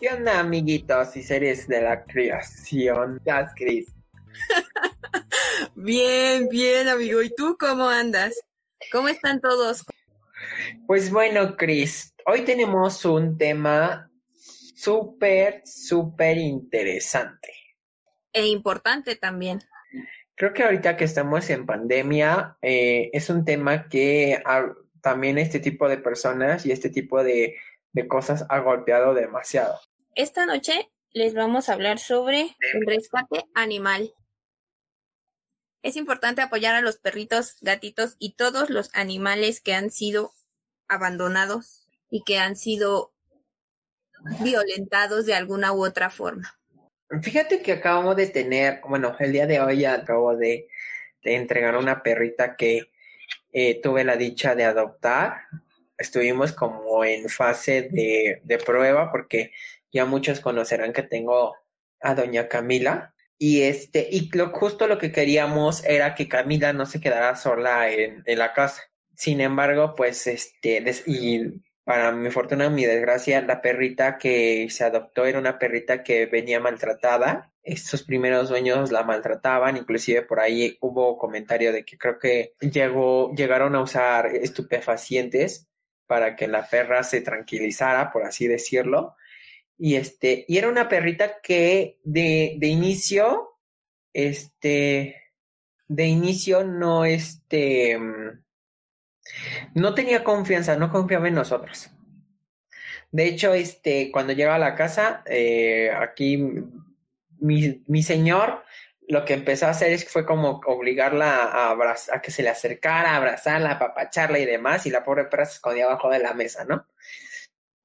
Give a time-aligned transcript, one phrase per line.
[0.00, 3.20] ¿Qué onda, amiguitos y seres de la creación?
[3.24, 3.92] ¿Qué Cris?
[5.74, 7.20] bien, bien, amigo.
[7.20, 8.38] ¿Y tú cómo andas?
[8.92, 9.84] ¿Cómo están todos?
[10.86, 17.52] Pues bueno, Cris, hoy tenemos un tema súper, súper interesante.
[18.32, 19.58] E importante también.
[20.36, 24.40] Creo que ahorita que estamos en pandemia, eh, es un tema que
[25.00, 27.56] también este tipo de personas y este tipo de
[28.08, 29.80] cosas ha golpeado demasiado.
[30.18, 34.12] Esta noche les vamos a hablar sobre el rescate animal.
[35.84, 40.32] Es importante apoyar a los perritos, gatitos y todos los animales que han sido
[40.88, 43.12] abandonados y que han sido
[44.40, 46.58] violentados de alguna u otra forma.
[47.22, 50.66] Fíjate que acabamos de tener, bueno, el día de hoy acabo de,
[51.22, 52.90] entregar una perrita que
[53.52, 55.42] eh, tuve la dicha de adoptar.
[55.96, 59.52] Estuvimos como en fase de, de prueba porque
[59.92, 61.54] ya muchos conocerán que tengo
[62.00, 63.14] a doña Camila.
[63.38, 67.90] Y este, y lo, justo lo que queríamos era que Camila no se quedara sola
[67.90, 68.82] en, la casa.
[69.14, 75.24] Sin embargo, pues este, y para mi fortuna, mi desgracia, la perrita que se adoptó
[75.24, 77.52] era una perrita que venía maltratada.
[77.62, 83.32] Estos primeros dueños la maltrataban, inclusive por ahí hubo comentario de que creo que llegó,
[83.34, 85.68] llegaron a usar estupefacientes
[86.06, 89.14] para que la perra se tranquilizara, por así decirlo.
[89.78, 93.58] Y este, y era una perrita que de, de inicio,
[94.12, 95.22] este,
[95.86, 97.98] de inicio no, este,
[99.74, 101.90] no tenía confianza, no confiaba en nosotros.
[103.10, 106.36] De hecho, este, cuando llega a la casa, eh, aquí
[107.38, 108.64] mi, mi, señor
[109.08, 111.72] lo que empezó a hacer es que fue como obligarla a,
[112.12, 115.46] a que se le acercara, a abrazarla, a apapacharla y demás, y la pobre perra
[115.46, 116.86] se escondía abajo de la mesa, ¿no?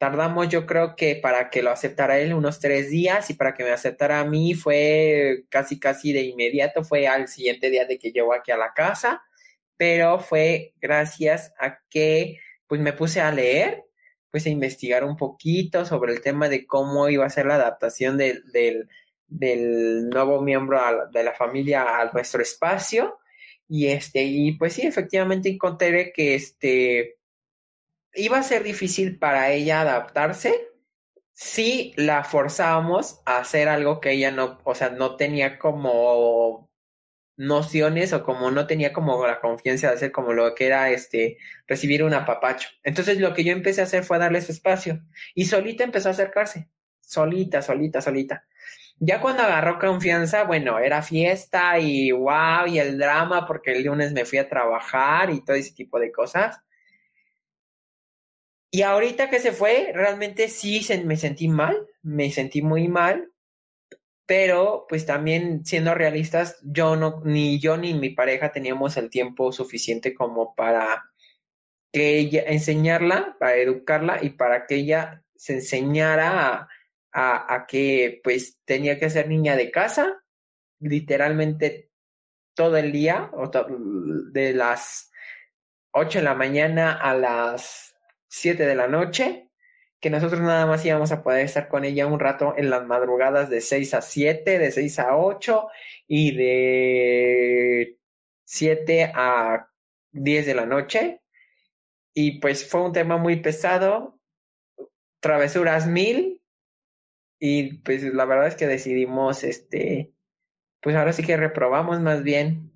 [0.04, 3.64] Tardamos yo creo que para que lo aceptara él unos tres días y para que
[3.64, 8.12] me aceptara a mí fue casi casi de inmediato, fue al siguiente día de que
[8.12, 9.24] llegó aquí a la casa,
[9.78, 12.38] pero fue gracias a que
[12.68, 13.86] pues me puse a leer,
[14.30, 18.18] pues a investigar un poquito sobre el tema de cómo iba a ser la adaptación
[18.18, 18.90] del,
[19.30, 20.82] nuevo miembro
[21.14, 23.20] de la familia a nuestro espacio.
[23.70, 27.20] Y este y pues sí efectivamente encontré que este
[28.16, 30.70] iba a ser difícil para ella adaptarse
[31.34, 36.70] si la forzábamos a hacer algo que ella no, o sea, no tenía como
[37.36, 41.38] nociones o como no tenía como la confianza de hacer como lo que era este
[41.68, 42.70] recibir un apapacho.
[42.84, 45.02] Entonces lo que yo empecé a hacer fue darle su espacio
[45.34, 46.70] y solita empezó a acercarse,
[47.02, 48.46] solita, solita, solita.
[49.00, 54.14] Ya cuando agarró confianza, bueno, era fiesta y wow, y el drama porque el lunes
[54.14, 56.62] me fui a trabajar y todo ese tipo de cosas.
[58.76, 63.32] Y ahorita que se fue, realmente sí me sentí mal, me sentí muy mal,
[64.26, 69.52] pero pues también siendo realistas, yo no, ni yo ni mi pareja teníamos el tiempo
[69.52, 71.12] suficiente como para
[71.92, 76.68] que ella, enseñarla, para educarla y para que ella se enseñara
[77.12, 80.24] a, que pues tenía que ser niña de casa,
[80.80, 81.92] literalmente
[82.56, 83.30] todo el día,
[84.32, 85.12] de las
[85.92, 87.93] 8 de la mañana a las
[88.34, 89.48] 7 de la noche,
[90.00, 93.48] que nosotros nada más íbamos a poder estar con ella un rato en las madrugadas
[93.48, 95.68] de 6 a 7, de 6 a 8
[96.08, 98.00] y de
[98.44, 99.70] 7 a
[100.14, 101.22] 10 de la noche.
[102.16, 104.20] Y pues fue un tema muy pesado,
[105.20, 106.42] travesuras mil,
[107.40, 110.12] y pues la verdad es que decidimos, este,
[110.82, 112.72] pues ahora sí que reprobamos más bien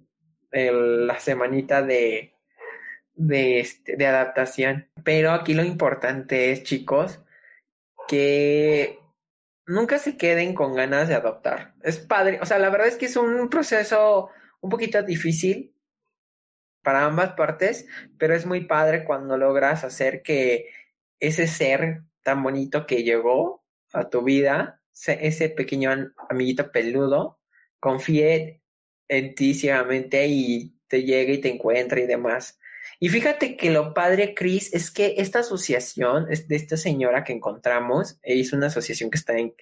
[0.52, 2.37] la semanita de,
[3.18, 4.88] de, este, de adaptación.
[5.04, 7.20] Pero aquí lo importante es, chicos,
[8.08, 9.00] que
[9.66, 11.74] nunca se queden con ganas de adoptar.
[11.84, 14.30] Es padre, o sea, la verdad es que es un proceso
[14.62, 15.74] un poquito difícil
[16.82, 17.86] para ambas partes,
[18.18, 20.70] pero es muy padre cuando logras hacer que
[21.20, 27.40] ese ser tan bonito que llegó a tu vida, ese pequeño amiguito peludo,
[27.80, 28.62] confíe
[29.08, 32.60] en ti ciegamente y te llegue y te encuentre y demás.
[33.00, 38.20] Y fíjate que lo padre, Chris, es que esta asociación de esta señora que encontramos,
[38.24, 39.54] es una asociación que está en,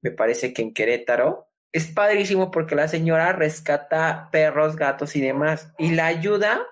[0.00, 5.72] me parece que en Querétaro, es padrísimo porque la señora rescata perros, gatos y demás.
[5.76, 6.64] Y la ayuda,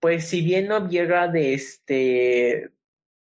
[0.00, 2.72] pues si bien no llega de este,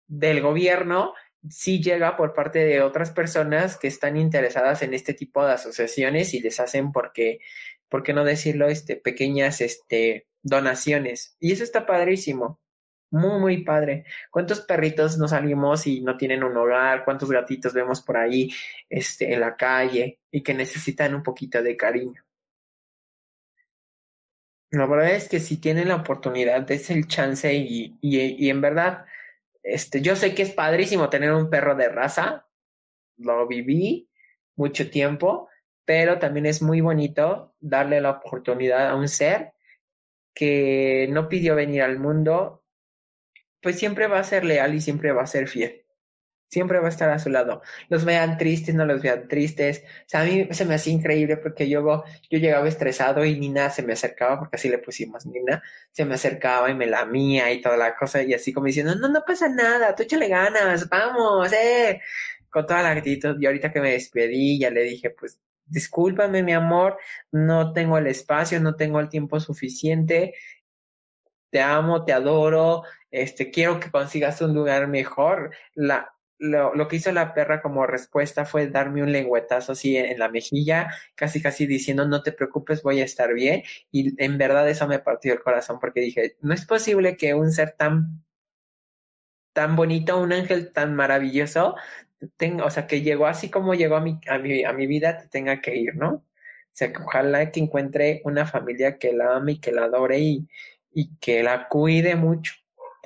[0.07, 1.13] del gobierno,
[1.49, 6.33] sí llega por parte de otras personas que están interesadas en este tipo de asociaciones
[6.33, 7.39] y les hacen porque,
[7.89, 8.67] ¿por qué no decirlo?
[8.67, 11.35] Este, pequeñas, este, donaciones.
[11.39, 12.59] Y eso está padrísimo.
[13.11, 14.05] muy, muy padre.
[14.31, 17.05] ¿Cuántos perritos nos salimos y no tienen un hogar?
[17.05, 18.51] ¿Cuántos gatitos vemos por ahí
[18.89, 22.23] este, en la calle y que necesitan un poquito de cariño?
[24.71, 28.59] La verdad es que si tienen la oportunidad, es el chance y, y, y en
[28.61, 29.05] verdad,
[29.63, 32.45] este, yo sé que es padrísimo tener un perro de raza,
[33.17, 34.09] lo viví
[34.55, 35.49] mucho tiempo,
[35.85, 39.53] pero también es muy bonito darle la oportunidad a un ser
[40.33, 42.63] que no pidió venir al mundo,
[43.61, 45.85] pues siempre va a ser leal y siempre va a ser fiel.
[46.49, 47.61] Siempre va a estar a su lado.
[47.89, 49.83] Los vean tristes, no los vean tristes.
[49.83, 53.69] O sea, a mí se me hacía increíble porque yo, yo llegaba estresado y Nina
[53.71, 57.61] se me acercaba, porque así le pusimos Nina, se me acercaba y me lamía y
[57.61, 61.51] toda la cosa, y así como diciendo, no, no pasa nada, tú échale ganas, vamos,
[61.53, 62.01] eh.
[62.49, 63.37] Con toda la actitud.
[63.39, 66.97] Y ahorita que me despedí, ya le dije, pues, discúlpame, mi amor,
[67.31, 70.35] no tengo el espacio, no tengo el tiempo suficiente.
[71.49, 75.55] Te amo, te adoro, este, quiero que consigas un lugar mejor.
[75.73, 80.19] La, lo, lo, que hizo la perra como respuesta fue darme un lengüetazo así en,
[80.19, 83.63] la mejilla, casi casi diciendo no te preocupes, voy a estar bien.
[83.91, 87.51] Y en verdad eso me partió el corazón porque dije, no es posible que un
[87.51, 88.25] ser tan
[89.53, 91.75] tan bonito, un ángel tan maravilloso,
[92.37, 95.17] tenga, o sea, que llegó así como llegó a mi, a mi, a mi vida,
[95.17, 96.09] te tenga que ir, ¿no?
[96.13, 96.23] O
[96.73, 100.47] sea, que ojalá que encuentre una familia que la ame y que la adore y,
[100.93, 102.53] y que la cuide mucho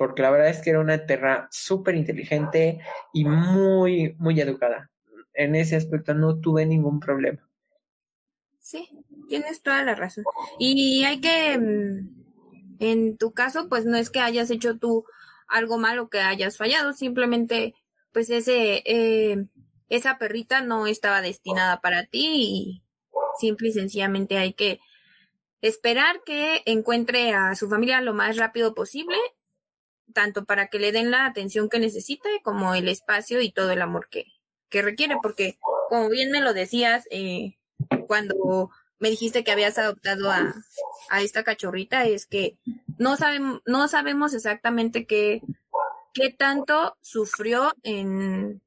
[0.00, 2.80] porque la verdad es que era una perra súper inteligente
[3.12, 4.90] y muy, muy educada.
[5.34, 7.46] En ese aspecto no tuve ningún problema.
[8.60, 8.88] Sí,
[9.28, 10.24] tienes toda la razón.
[10.58, 12.08] Y hay que, mm,
[12.78, 15.04] en tu caso, pues no es que hayas hecho tú
[15.46, 17.74] algo malo que hayas fallado, simplemente,
[18.12, 19.46] pues ese, eh,
[19.88, 22.82] esa perrita no estaba destinada para ti y
[23.38, 24.80] simple y sencillamente hay que
[25.60, 29.16] esperar que encuentre a su familia lo más rápido posible
[30.12, 33.82] tanto para que le den la atención que necesite como el espacio y todo el
[33.82, 34.26] amor que,
[34.68, 35.58] que requiere, porque
[35.88, 37.56] como bien me lo decías eh,
[38.06, 40.54] cuando me dijiste que habías adoptado a,
[41.08, 42.58] a esta cachorrita, es que
[42.98, 45.42] no, sabemos no sabemos exactamente qué,
[46.12, 48.62] qué tanto sufrió en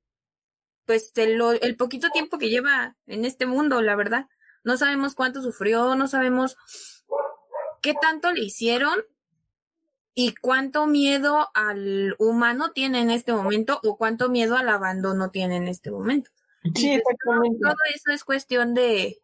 [0.86, 4.28] pues el, el poquito tiempo que lleva en este mundo, la verdad.
[4.64, 6.58] No sabemos cuánto sufrió, no sabemos
[7.82, 9.04] qué tanto le hicieron
[10.16, 15.58] y cuánto miedo al humano tiene en este momento o cuánto miedo al abandono tiene
[15.58, 16.32] en este momento.
[16.76, 17.60] Sí, exactamente.
[17.62, 19.22] Todo eso es cuestión de,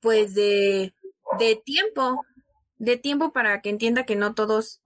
[0.00, 0.94] pues de,
[1.38, 2.24] de tiempo,
[2.76, 4.80] de tiempo para que entienda que no todos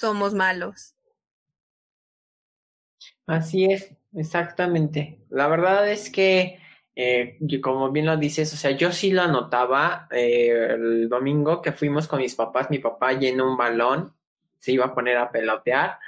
[0.00, 0.94] somos malos.
[3.26, 5.20] Así es, exactamente.
[5.28, 6.58] La verdad es que
[6.96, 11.72] eh, como bien lo dices, o sea, yo sí lo anotaba eh, el domingo que
[11.72, 14.12] fuimos con mis papás, mi papá llenó un balón,
[14.58, 15.98] se iba a poner a pelotear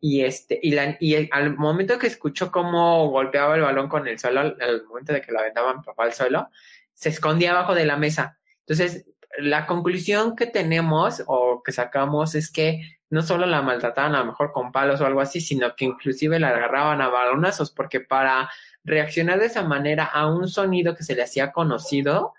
[0.00, 4.18] y este y, la, y al momento que escuchó cómo golpeaba el balón con el
[4.18, 6.48] suelo, al momento de que lo aventaba mi papá al suelo,
[6.92, 8.38] se escondía abajo de la mesa.
[8.60, 9.06] Entonces,
[9.38, 14.24] la conclusión que tenemos o que sacamos es que no solo la maltrataban a lo
[14.24, 18.50] mejor con palos o algo así, sino que inclusive la agarraban a balonazos porque para
[18.84, 22.32] reaccionar de esa manera a un sonido que se le hacía conocido,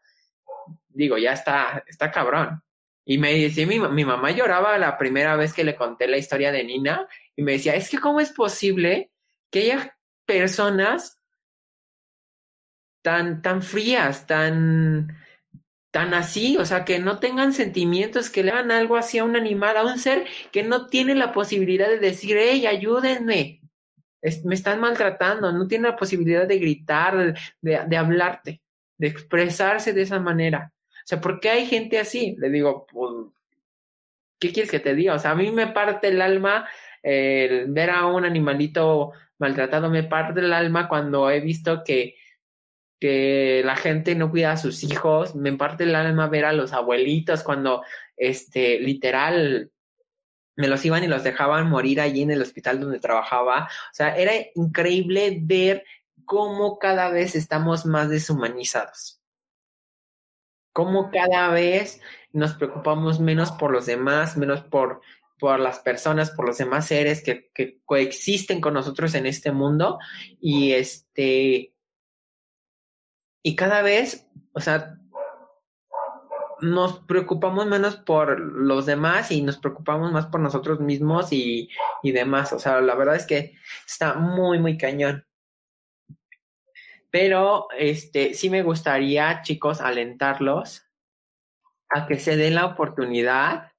[0.89, 2.63] digo, ya está, está cabrón.
[3.05, 6.51] Y me decía, mi, mi mamá lloraba la primera vez que le conté la historia
[6.51, 9.11] de Nina y me decía, es que cómo es posible
[9.51, 9.95] que haya
[10.25, 11.19] personas
[13.03, 15.15] tan, tan frías, tan,
[15.93, 19.35] tan así, o sea, que no tengan sentimientos, que le hagan algo así a un
[19.35, 23.61] animal, a un ser que no tiene la posibilidad de decir, hey, ayúdenme,
[24.43, 28.59] me están maltratando, no tiene la posibilidad de gritar, de, hablarte,
[28.97, 30.73] de expresarse de esa manera.
[30.73, 32.35] O sea, ¿por qué hay gente así?
[32.39, 33.13] Le digo, pues,
[34.39, 35.13] ¿qué quieres que te diga?
[35.13, 36.67] O sea, a mí me parte el alma
[37.03, 42.15] el ver a un animalito maltratado, me parte el alma cuando he visto que,
[43.03, 46.71] que la gente no cuida a sus hijos, me parte el alma ver a los
[46.71, 47.83] abuelitos cuando,
[48.15, 49.73] este, literal,
[50.55, 53.65] me los iban y los dejaban morir allí en el hospital donde trabajaba.
[53.65, 55.83] O sea, era increíble ver
[56.23, 59.19] cómo cada vez estamos más deshumanizados.
[60.71, 61.99] Cómo cada vez
[62.31, 65.01] nos preocupamos menos por los demás, menos por,
[65.39, 69.99] por las personas, por los demás seres que, que coexisten con nosotros en este mundo.
[70.39, 71.72] Y este.
[73.43, 74.97] Y cada vez, o sea,
[76.61, 81.69] nos preocupamos menos por los demás y nos preocupamos más por nosotros mismos y,
[82.01, 82.53] y demás.
[82.53, 85.25] O sea, la verdad es que está muy, muy cañón.
[87.11, 90.83] Pero este sí me gustaría, chicos, alentarlos
[91.89, 93.73] a que se den la oportunidad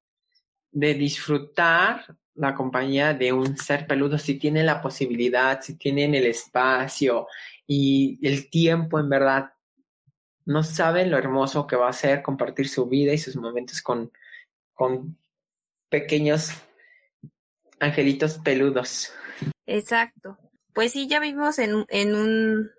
[0.70, 6.26] de disfrutar la compañía de un ser peludo, si tienen la posibilidad, si tienen el
[6.26, 7.28] espacio
[7.66, 9.53] y el tiempo, en verdad,
[10.46, 14.12] no saben lo hermoso que va a ser compartir su vida y sus momentos con,
[14.74, 15.18] con
[15.88, 16.50] pequeños
[17.80, 19.12] angelitos peludos.
[19.66, 20.38] Exacto.
[20.72, 22.70] Pues sí, ya vivimos en, en un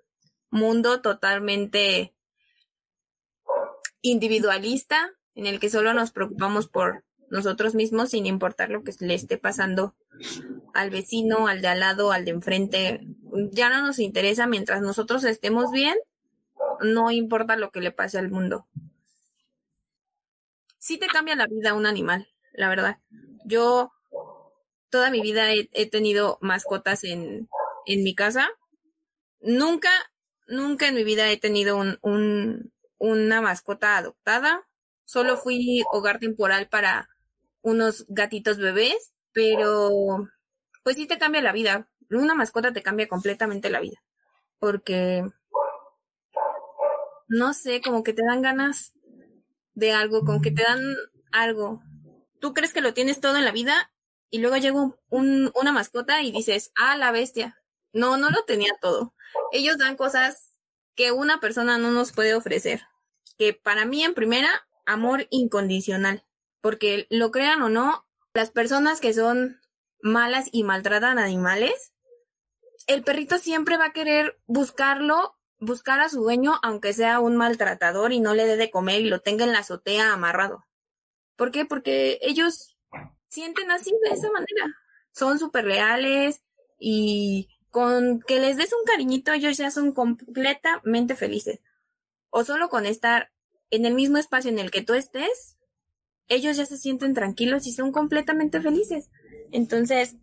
[0.50, 2.14] mundo totalmente
[4.02, 9.16] individualista, en el que solo nos preocupamos por nosotros mismos sin importar lo que le
[9.16, 9.96] esté pasando
[10.74, 13.02] al vecino, al de al lado, al de enfrente.
[13.52, 15.96] Ya no nos interesa mientras nosotros estemos bien,
[16.82, 18.68] no importa lo que le pase al mundo.
[20.78, 23.00] Sí te cambia la vida un animal, la verdad.
[23.46, 23.92] Yo
[24.90, 27.50] toda mi vida he, tenido mascotas en,
[27.86, 28.50] en, mi casa.
[29.42, 29.90] Nunca,
[30.48, 34.68] nunca en mi vida he tenido un, un, una mascota adoptada.
[35.06, 37.10] Solo fui hogar temporal para
[37.62, 40.30] unos gatitos bebés, pero
[40.84, 41.90] pues sí te cambia la vida.
[42.10, 44.02] Una mascota te cambia completamente la vida.
[44.60, 45.28] Porque,
[47.28, 48.94] no sé, como que te dan ganas
[49.74, 50.82] de algo, como que te dan
[51.32, 51.82] algo.
[52.40, 53.92] Tú crees que lo tienes todo en la vida
[54.30, 54.80] y luego llega
[55.10, 57.62] un, una mascota y dices, ah, la bestia.
[57.94, 59.14] No, no lo tenía todo.
[59.52, 60.54] Ellos dan cosas
[60.96, 62.82] que una persona no nos puede ofrecer.
[63.38, 66.26] Que para mí, en primera, amor incondicional
[66.66, 69.62] porque lo crean o no, las personas que son
[70.02, 71.94] malas y maltratan animales,
[72.88, 78.12] el perrito siempre va a querer buscarlo, buscar a su dueño, aunque sea un maltratador
[78.14, 80.66] y no le dé de comer y lo tenga en la azotea amarrado.
[81.36, 81.66] ¿Por qué?
[81.66, 82.78] Porque ellos
[83.28, 84.76] sienten así de esa manera.
[85.12, 86.42] Son súper leales
[86.80, 91.60] y con que les des un cariñito ellos ya son completamente felices.
[92.30, 93.32] O solo con estar
[93.70, 95.58] en el mismo espacio en el que tú estés,
[96.28, 99.10] ellos ya se sienten tranquilos y son completamente felices.
[99.52, 100.16] Entonces,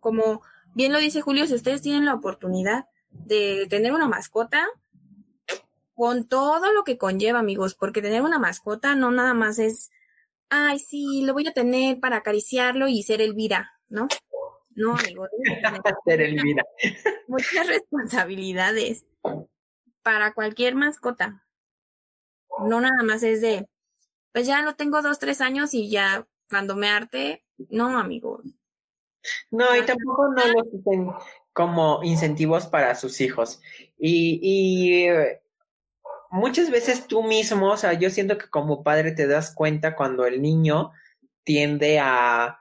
[0.00, 0.42] como
[0.74, 2.86] bien lo dice Julio, si ustedes tienen la oportunidad
[3.26, 4.66] de tener una mascota,
[5.94, 9.90] con todo lo que conlleva, amigos, porque tener una mascota no nada más es,
[10.48, 14.08] ay, sí, lo voy a tener para acariciarlo y ser Elvira, ¿no?
[14.74, 15.28] No, amigos.
[16.04, 16.64] ser Elvira.
[17.28, 19.06] Muchas responsabilidades
[20.02, 21.44] para cualquier mascota.
[22.66, 23.68] No nada más es de,
[24.32, 28.44] pues ya lo tengo dos, tres años y ya cuando me arte, no, amigos.
[29.50, 30.64] No, y tampoco no lo
[31.54, 33.62] como incentivos para sus hijos.
[33.98, 35.40] Y, eh,
[36.30, 40.26] muchas veces tú mismo, o sea, yo siento que como padre te das cuenta cuando
[40.26, 40.92] el niño
[41.44, 42.60] tiende a,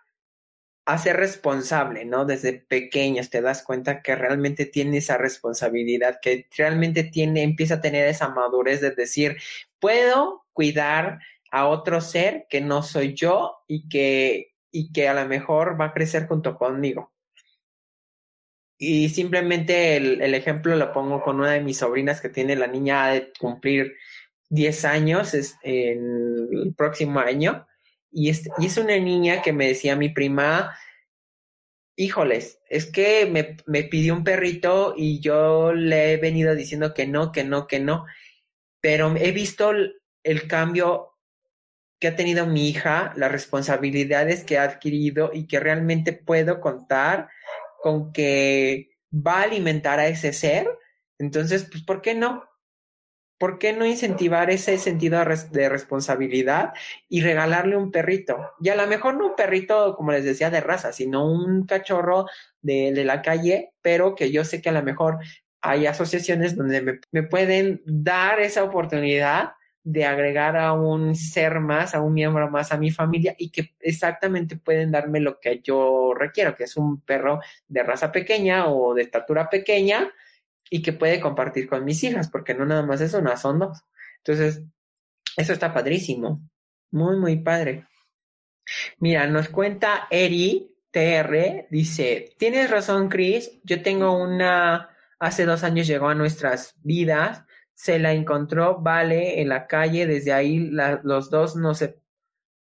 [0.85, 2.25] a ser responsable, ¿no?
[2.25, 7.81] Desde pequeños te das cuenta que realmente tiene esa responsabilidad, que realmente tiene, empieza a
[7.81, 9.37] tener esa madurez de decir,
[9.79, 11.19] puedo cuidar
[11.51, 15.85] a otro ser que no soy yo y que, y que a lo mejor va
[15.85, 17.12] a crecer junto conmigo.
[18.85, 23.07] Y simplemente el, ejemplo lo pongo con una de mis sobrinas que tiene la niña
[23.07, 23.95] de cumplir
[24.49, 27.65] 10 años es, en el próximo año.
[28.11, 30.77] Y es, y es una niña que me decía mi prima,
[31.95, 37.07] híjoles, es que me, me pidió un perrito y yo le he venido diciendo que
[37.07, 38.05] no, que no, que no.
[38.81, 39.71] Pero he visto
[40.23, 41.13] el cambio
[42.03, 47.29] que ha tenido mi hija, las responsabilidades que ha adquirido y que realmente puedo contar
[47.83, 50.67] con que va a alimentar a ese ser,
[51.19, 52.45] entonces, pues, ¿por qué no?
[53.37, 55.21] ¿Por qué no incentivar ese sentido
[55.51, 56.73] de responsabilidad
[57.09, 58.51] y regalarle un perrito?
[58.61, 62.25] Y a lo mejor no un perrito, como les decía, de raza, sino un cachorro
[62.61, 65.19] de, de la calle, pero que yo sé que a lo mejor
[65.59, 69.51] hay asociaciones donde me, me pueden dar esa oportunidad
[69.83, 73.75] de agregar a un ser más, a un miembro más a mi familia y que
[73.81, 78.93] exactamente pueden darme lo que yo requiero, que es un perro de raza pequeña o
[78.93, 80.11] de estatura pequeña
[80.69, 83.83] y que puede compartir con mis hijas, porque no nada más es una, son dos.
[84.17, 84.63] Entonces,
[85.35, 86.41] eso está padrísimo,
[86.91, 87.85] muy, muy padre.
[88.99, 95.87] Mira, nos cuenta Eri TR, dice, tienes razón, Chris, yo tengo una, hace dos años
[95.87, 100.69] llegó a nuestras vidas, se la encontró Vale en la calle, desde ahí
[101.03, 101.99] los dos no se,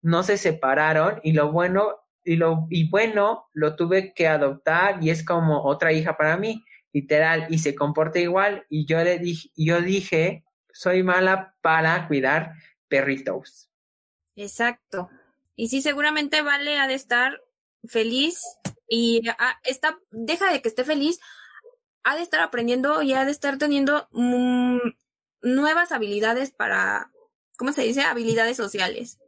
[0.02, 5.10] no se separaron y lo bueno, y lo, y bueno, lo tuve que adoptar y
[5.10, 6.64] es como otra hija para mí,
[6.94, 12.54] literal, y se comporta igual y yo le dije, yo dije, soy mala para cuidar
[12.88, 13.70] perritos.
[14.36, 15.10] Exacto.
[15.56, 17.42] Y sí, seguramente Vale ha de estar
[17.86, 18.40] feliz
[18.88, 21.20] y ah, está, deja de que esté feliz,
[22.04, 24.80] ha de estar aprendiendo y ha de estar teniendo mm,
[25.42, 27.12] nuevas habilidades para,
[27.58, 28.02] ¿cómo se dice?
[28.02, 29.20] Habilidades sociales.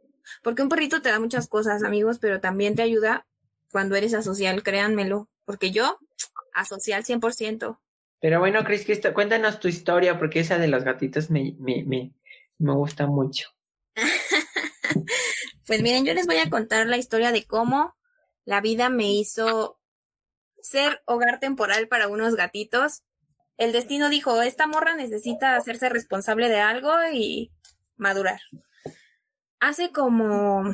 [0.42, 3.26] Porque un perrito te da muchas cosas, amigos, pero también te ayuda
[3.70, 5.98] cuando eres asocial, créanmelo, porque yo,
[6.54, 7.78] asocial 100%.
[8.20, 12.14] Pero bueno, Cris, cuéntanos tu historia, porque esa de los gatitos me, me, me,
[12.58, 13.48] me gusta mucho.
[15.66, 17.94] pues miren, yo les voy a contar la historia de cómo
[18.44, 19.78] la vida me hizo
[20.64, 23.02] ser hogar temporal para unos gatitos.
[23.58, 27.52] El destino dijo, esta morra necesita hacerse responsable de algo y
[27.96, 28.40] madurar.
[29.60, 30.64] Hace como,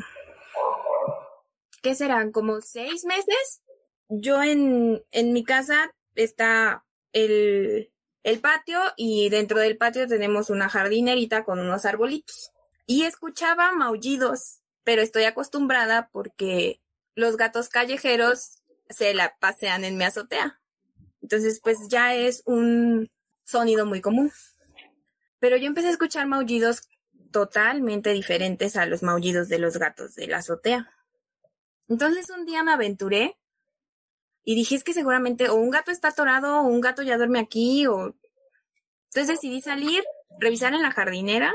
[1.82, 2.30] ¿qué serán?
[2.30, 3.62] Como seis meses.
[4.08, 7.92] Yo en, en mi casa está el,
[8.22, 12.52] el patio y dentro del patio tenemos una jardinerita con unos arbolitos.
[12.86, 16.80] Y escuchaba maullidos, pero estoy acostumbrada porque
[17.14, 18.59] los gatos callejeros
[18.90, 20.60] se la pasean en mi azotea.
[21.22, 23.10] Entonces, pues ya es un
[23.44, 24.30] sonido muy común.
[25.38, 26.82] Pero yo empecé a escuchar maullidos
[27.30, 30.94] totalmente diferentes a los maullidos de los gatos de la azotea.
[31.88, 33.36] Entonces un día me aventuré
[34.44, 37.40] y dije es que seguramente o un gato está atorado o un gato ya duerme
[37.40, 38.14] aquí o...
[39.08, 40.04] Entonces decidí salir,
[40.38, 41.52] revisar en la jardinera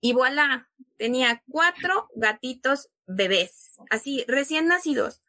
[0.00, 0.68] y voilà,
[0.98, 5.22] tenía cuatro gatitos bebés, así recién nacidos.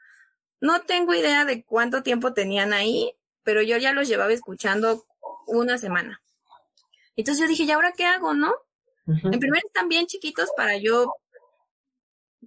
[0.65, 5.05] No tengo idea de cuánto tiempo tenían ahí, pero yo ya los llevaba escuchando
[5.45, 6.23] una semana.
[7.15, 8.51] Entonces yo dije, ¿y ahora qué hago, no?
[9.05, 11.13] En primer están bien chiquitos para yo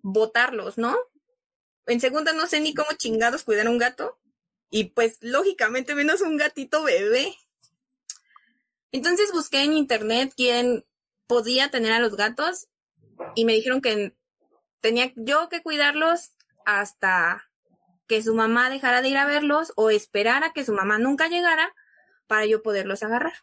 [0.02, 0.96] botarlos, ¿no?
[1.86, 4.18] En segunda no sé ni cómo chingados cuidar un gato.
[4.68, 7.36] Y pues lógicamente menos un gatito bebé.
[8.90, 10.84] Entonces busqué en internet quién
[11.28, 12.66] podía tener a los gatos
[13.36, 14.16] y me dijeron que
[14.80, 16.32] tenía yo que cuidarlos
[16.64, 17.47] hasta
[18.08, 21.28] que su mamá dejara de ir a verlos o esperar a que su mamá nunca
[21.28, 21.74] llegara
[22.26, 23.34] para yo poderlos agarrar.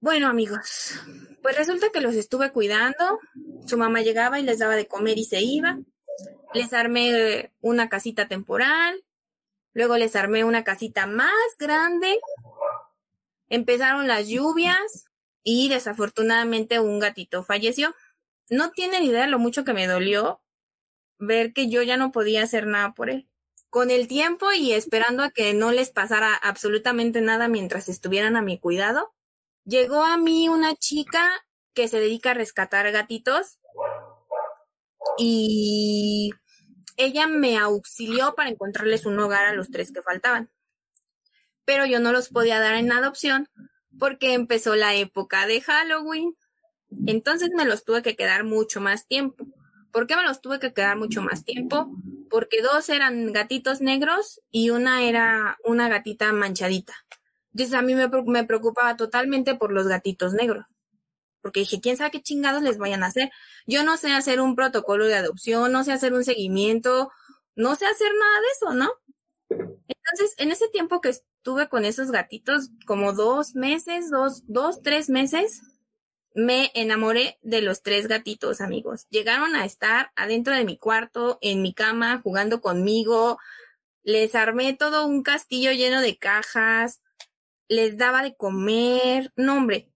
[0.00, 0.98] Bueno, amigos,
[1.42, 3.20] pues resulta que los estuve cuidando.
[3.66, 5.78] Su mamá llegaba y les daba de comer y se iba.
[6.54, 9.04] Les armé una casita temporal.
[9.74, 12.18] Luego les armé una casita más grande.
[13.48, 15.04] Empezaron las lluvias
[15.44, 17.94] y desafortunadamente un gatito falleció.
[18.50, 20.41] No tienen idea lo mucho que me dolió
[21.22, 23.28] ver que yo ya no podía hacer nada por él.
[23.70, 28.42] Con el tiempo y esperando a que no les pasara absolutamente nada mientras estuvieran a
[28.42, 29.14] mi cuidado,
[29.64, 31.30] llegó a mí una chica
[31.72, 33.58] que se dedica a rescatar gatitos
[35.16, 36.32] y
[36.96, 40.50] ella me auxilió para encontrarles un hogar a los tres que faltaban.
[41.64, 43.48] Pero yo no los podía dar en adopción
[43.98, 46.36] porque empezó la época de Halloween.
[47.06, 49.46] Entonces me los tuve que quedar mucho más tiempo.
[49.92, 51.90] ¿Por qué me los tuve que quedar mucho más tiempo?
[52.30, 56.94] Porque dos eran gatitos negros y una era una gatita manchadita.
[57.52, 60.64] Entonces a mí me, me preocupaba totalmente por los gatitos negros.
[61.42, 63.30] Porque dije, quién sabe qué chingados les vayan a hacer.
[63.66, 67.10] Yo no sé hacer un protocolo de adopción, no sé hacer un seguimiento,
[67.54, 68.90] no sé hacer nada de eso, ¿no?
[69.88, 75.10] Entonces, en ese tiempo que estuve con esos gatitos, como dos meses, dos, dos, tres
[75.10, 75.60] meses,
[76.34, 79.06] me enamoré de los tres gatitos, amigos.
[79.10, 83.38] Llegaron a estar adentro de mi cuarto, en mi cama, jugando conmigo.
[84.02, 87.00] Les armé todo un castillo lleno de cajas
[87.72, 89.32] les daba de comer.
[89.34, 89.88] No, hombre,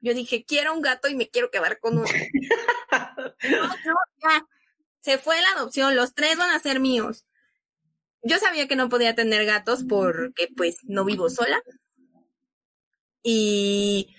[0.00, 2.06] yo dije, quiero un gato y me quiero quedar con uno.
[5.00, 7.26] Se fue la adopción, los tres van a ser míos.
[8.22, 11.60] Yo sabía que no podía tener gatos porque pues no vivo sola.
[13.22, 14.14] Y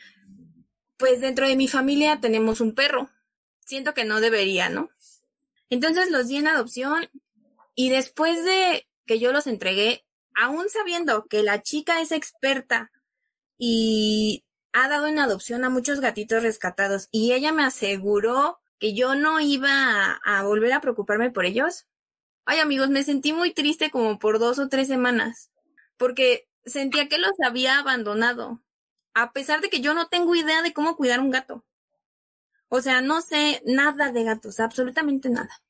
[0.97, 3.09] pues dentro de mi familia tenemos un perro.
[3.65, 4.89] Siento que no debería, ¿no?
[5.69, 7.09] Entonces los di en adopción
[7.73, 12.91] y después de que yo los entregué, aún sabiendo que la chica es experta
[13.57, 19.15] y ha dado en adopción a muchos gatitos rescatados y ella me aseguró que yo
[19.15, 21.87] no iba a, volver a preocuparme por ellos.
[22.45, 25.51] Ay amigos, me sentí muy triste como por dos o tres semanas
[25.97, 28.61] porque sentía que los había abandonado,
[29.15, 31.65] a pesar de que yo no tengo idea de cómo cuidar un gato.
[32.67, 35.61] O sea, no sé nada de gatos, absolutamente nada.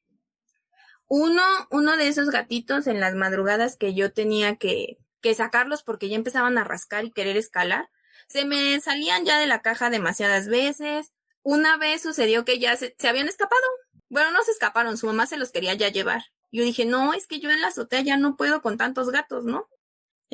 [1.08, 6.10] Uno, uno de esos gatitos en las madrugadas que yo tenía que, que sacarlos porque
[6.10, 7.90] ya empezaban a rascar y querer escalar.
[8.28, 11.12] Se me salían ya de la caja demasiadas veces.
[11.44, 13.62] Una vez sucedió que ya se, habían escapado.
[14.10, 16.24] Bueno, no se escaparon, su mamá se los quería ya llevar.
[16.52, 19.46] Yo dije, no, es que yo en la azotea ya no puedo con tantos gatos,
[19.46, 19.68] ¿no?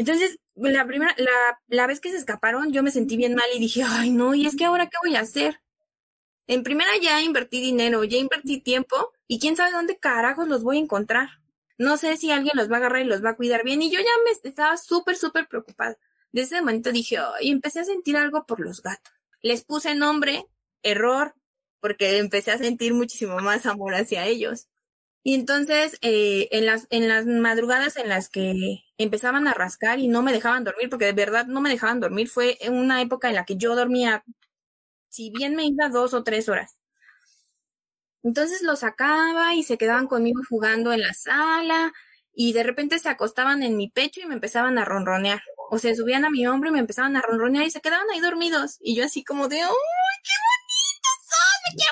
[0.02, 3.60] Entonces, la primera, la, la vez que se escaparon, yo me sentí bien mal y
[3.60, 5.62] dije, ay, no, y es que ahora qué voy a hacer.
[6.48, 10.78] En primera ya invertí dinero, ya invertí tiempo y quién sabe dónde carajos los voy
[10.78, 11.42] a encontrar
[11.82, 13.82] no sé si alguien los va a agarrar y los va a cuidar bien.
[13.82, 15.98] Y yo ya me estaba súper, súper preocupada.
[16.32, 19.12] Desde ese momento dije, y empecé a sentir algo por los gatos.
[19.42, 20.46] Les puse nombre,
[20.84, 21.34] error,
[21.80, 24.68] porque empecé a sentir muchísimo más amor hacia ellos.
[25.24, 28.54] Y entonces, eh, en, las, en las madrugadas en las que
[28.98, 32.28] empezaban a rascar y no me dejaban dormir, porque de verdad no me dejaban dormir,
[32.30, 34.24] fue una época en la que yo dormía,
[35.10, 36.78] si bien me iba dos o tres horas.
[38.24, 41.92] Entonces los sacaba y se quedaban conmigo jugando en la sala
[42.34, 45.42] y de repente se acostaban en mi pecho y me empezaban a ronronear.
[45.70, 48.20] O se subían a mi hombro y me empezaban a ronronear y se quedaban ahí
[48.20, 48.78] dormidos.
[48.82, 49.70] Y yo así como de, ¡ay,
[50.24, 50.34] qué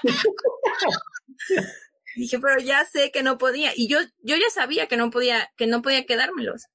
[0.03, 1.73] bonitos son!
[2.19, 3.71] Dije, pero ya sé que no podía.
[3.73, 6.65] Y yo, yo ya sabía que no podía, que no podía quedármelos.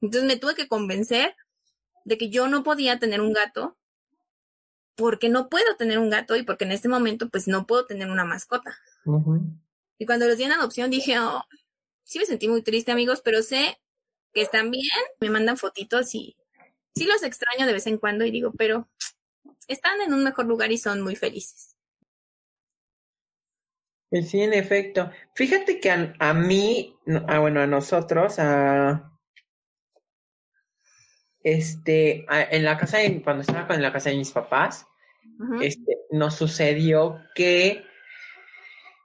[0.00, 1.34] Entonces me tuve que convencer
[2.04, 3.76] de que yo no podía tener un gato
[4.94, 8.08] porque no puedo tener un gato y porque en este momento pues no puedo tener
[8.08, 8.78] una mascota.
[9.98, 11.42] Y cuando los di en adopción dije, oh,
[12.04, 13.80] sí me sentí muy triste amigos, pero sé
[14.32, 14.86] que están bien,
[15.18, 16.36] me mandan fotitos y
[16.94, 18.88] sí los extraño de vez en cuando y digo, pero
[19.66, 21.77] están en un mejor lugar y son muy felices.
[24.10, 25.10] Sí, en efecto.
[25.34, 29.12] Fíjate que a, mí, ah, bueno, a nosotros, a
[31.42, 34.86] este, en la casa de, cuando estaba en la casa de mis papás,
[35.60, 37.84] este, nos sucedió que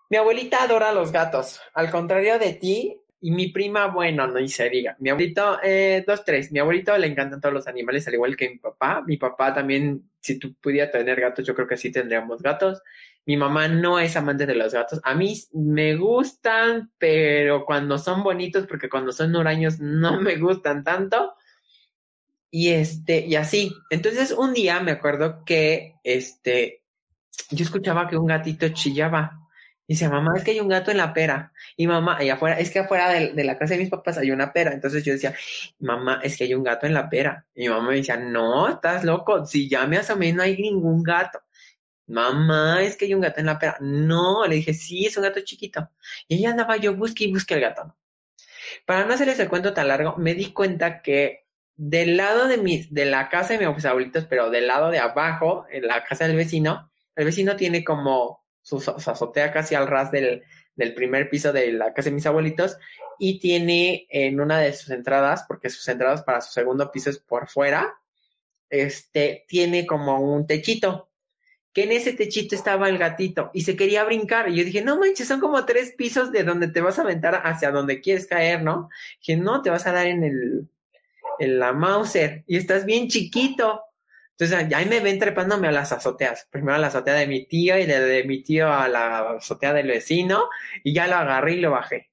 [0.09, 1.59] mi abuelita adora los gatos.
[1.73, 4.97] Al contrario de ti, y mi prima, bueno, no se diga.
[4.99, 6.51] Mi abuelito, eh, dos, tres.
[6.51, 9.01] Mi abuelito le encantan todos los animales, al igual que mi papá.
[9.07, 12.81] Mi papá también, si tú pudieras tener gatos, yo creo que sí tendríamos gatos.
[13.25, 14.99] Mi mamá no es amante de los gatos.
[15.03, 20.83] A mí me gustan, pero cuando son bonitos, porque cuando son huraños no me gustan
[20.83, 21.33] tanto.
[22.51, 23.73] Y este, y así.
[23.89, 26.83] Entonces, un día me acuerdo que, este,
[27.49, 29.39] yo escuchaba que un gatito chillaba.
[29.87, 31.51] Y decía, mamá, es que hay un gato en la pera.
[31.75, 34.53] Y mamá, ahí afuera, es que afuera de, la casa de mis papás hay una
[34.53, 34.71] pera.
[34.73, 35.33] Entonces yo decía,
[35.79, 37.45] mamá, es que hay un gato en la pera.
[37.55, 39.45] Y mi mamá me decía, no, estás loco.
[39.45, 41.39] Si ya me asomé, no hay ningún gato.
[42.07, 43.77] Mamá, es que hay un gato en la pera.
[43.79, 45.89] No, le dije, sí, es un gato chiquito.
[46.27, 47.95] Y ella andaba, yo busqué y busqué el gato.
[48.85, 52.87] Para no hacerles el cuento tan largo, me di cuenta que del lado de, mi,
[52.89, 56.37] de la casa de mis abuelitos, pero del lado de abajo, en la casa del
[56.37, 60.43] vecino, el vecino tiene como su, azotea casi al ras del,
[60.75, 62.77] del, primer piso de la casa de mis abuelitos
[63.19, 67.19] y tiene en una de sus entradas, porque sus entradas para su segundo piso es
[67.19, 67.95] por fuera,
[68.69, 71.11] este, tiene como un techito,
[71.73, 74.49] que en ese techito estaba el gatito y se quería brincar.
[74.49, 77.41] Y yo dije, no manches, son como tres pisos de donde te vas a aventar
[77.43, 78.89] hacia donde quieres caer, ¿no?
[79.19, 80.67] Dije, no, te vas a dar en el,
[81.39, 83.81] en la Mauser y estás bien chiquito.
[84.37, 86.47] Entonces, ahí me ven trepándome a las azoteas.
[86.51, 89.87] Primero a la azotea de mi tío y de, mi tío a la azotea del
[89.87, 90.49] vecino
[90.83, 92.09] y ya lo agarré y lo bajé.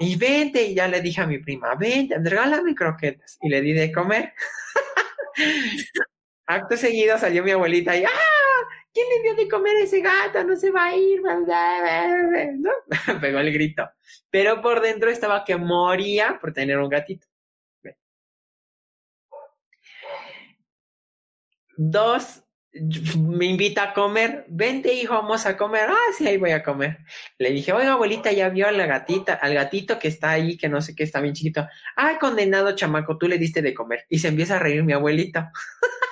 [0.00, 3.38] Y vente, y ya le dije a mi prima, vente, regálame croquetas.
[3.42, 4.32] Y le di de comer.
[6.48, 8.10] Acto seguido salió mi abuelita y ¡ah!
[8.94, 10.42] ¿Quién le dio de comer a ese gato?
[10.44, 11.20] No se va a ir.
[11.22, 12.70] ¿No?
[13.20, 13.88] Pegó el grito.
[14.30, 17.26] Pero por dentro estaba que moría por tener un gatito.
[21.76, 22.42] Dos,
[23.18, 25.90] me invita a comer, vente hijo, vamos a comer.
[25.90, 26.98] Ah, sí, ahí voy a comer.
[27.38, 30.68] Le dije, oiga, abuelita, ya vio a la gatita, al gatito que está ahí, que
[30.68, 31.68] no sé qué, está bien chiquito.
[31.94, 34.06] Ah, condenado chamaco, tú le diste de comer.
[34.08, 35.40] Y se empieza a reír mi abuelito.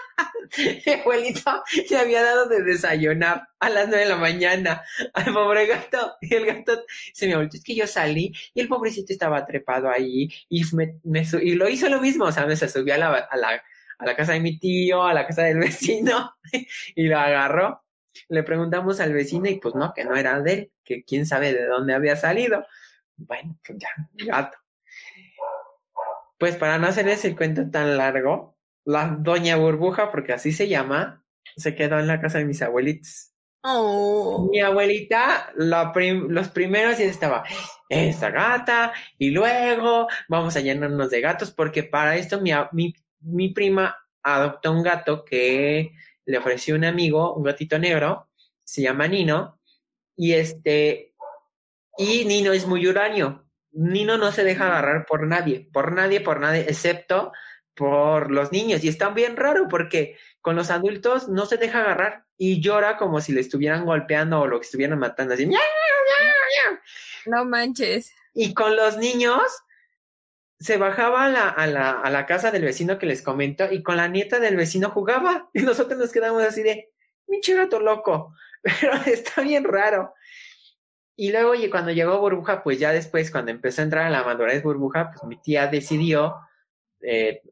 [0.86, 4.82] mi abuelito le había dado de desayunar a las nueve de la mañana
[5.14, 6.16] al pobre gato.
[6.20, 9.90] Y el gato se me abuelito, es que yo salí y el pobrecito estaba trepado
[9.90, 10.98] ahí y, me,
[11.42, 13.62] y lo hizo lo mismo, o sea, me subió a la, a la
[13.98, 16.34] a la casa de mi tío, a la casa del vecino,
[16.94, 17.82] y lo agarró.
[18.28, 21.52] Le preguntamos al vecino y pues no, que no era de él, que quién sabe
[21.52, 22.66] de dónde había salido.
[23.16, 23.88] Bueno, pues ya,
[24.26, 24.58] gato.
[26.38, 28.55] Pues para no hacer ese cuento tan largo,
[28.86, 31.22] la doña burbuja, porque así se llama,
[31.56, 33.32] se quedó en la casa de mis abuelitos.
[33.62, 34.48] Oh.
[34.50, 37.44] Mi abuelita, los primeros ya estaba,
[37.90, 42.94] esta gata, y luego vamos a llenarnos de gatos, porque para esto mi, mi
[43.26, 45.92] mi prima adoptó un gato que
[46.24, 48.28] le ofreció un amigo, un gatito negro,
[48.64, 49.60] se llama Nino,
[50.16, 51.14] y este,
[51.98, 53.44] y Nino es muy uranio.
[53.72, 57.32] Nino no se deja agarrar por nadie, por nadie, por nadie, excepto
[57.76, 58.82] por los niños.
[58.82, 63.20] Y está bien raro porque con los adultos no se deja agarrar y llora como
[63.20, 65.46] si le estuvieran golpeando o lo estuvieran matando, así.
[67.26, 68.12] No manches.
[68.34, 69.42] Y con los niños
[70.58, 73.82] se bajaba a la, a, la, a la casa del vecino que les comento y
[73.82, 76.92] con la nieta del vecino jugaba y nosotros nos quedamos así de,
[77.26, 80.14] pinche gato loco, pero está bien raro.
[81.18, 84.62] Y luego cuando llegó Burbuja, pues ya después, cuando empezó a entrar a la madurez
[84.62, 86.36] Burbuja, pues mi tía decidió
[87.00, 87.42] eh,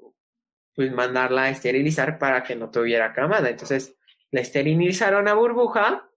[0.74, 3.50] pues mandarla a esterilizar para que no tuviera camada.
[3.50, 3.96] Entonces
[4.30, 6.08] la esterilizaron a Burbuja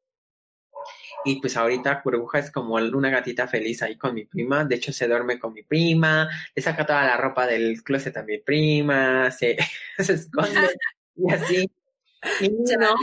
[1.25, 4.63] Y pues ahorita Burbuja es como una gatita feliz ahí con mi prima.
[4.65, 8.23] De hecho, se duerme con mi prima, le saca toda la ropa del closet a
[8.23, 9.57] mi prima, se,
[9.97, 10.69] se esconde
[11.15, 11.71] y así.
[12.41, 12.95] Y Nino,